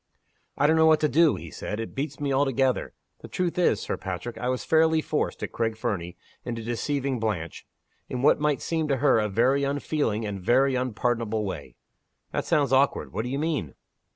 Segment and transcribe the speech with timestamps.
[0.57, 1.79] "I don't know what to do," he said.
[1.79, 2.95] "It beats me altogether.
[3.19, 7.67] The truth is, Sir Patrick, I was fairly forced, at Craig Fernie, into deceiving Blanche
[8.09, 11.75] in what might seem to her a very unfeeling, and a very unpardonable way."
[12.31, 13.13] "That sounds awkward!
[13.13, 13.75] What do you mean?"